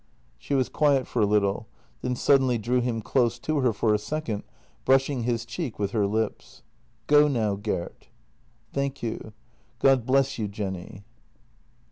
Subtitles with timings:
[0.39, 1.67] She was quiet for a little,
[2.01, 4.41] then suddenly drew him close to her for a second,
[4.83, 6.63] brushing his cheek with her lips."
[7.05, 8.07] Go now, Gert.""
[8.73, 9.31] Thank you.
[9.77, 11.03] God bless you, Jenny."